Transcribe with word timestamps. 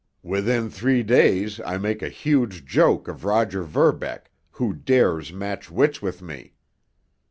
Within 0.23 0.71
three 0.71 1.03
days 1.03 1.61
I 1.63 1.77
make 1.77 2.01
a 2.01 2.09
huge 2.09 2.65
joke 2.65 3.07
of 3.07 3.23
Roger 3.23 3.61
Verbeck, 3.61 4.31
who 4.53 4.73
dares 4.73 5.31
match 5.31 5.69
wits 5.69 6.01
with 6.01 6.23
me! 6.23 6.55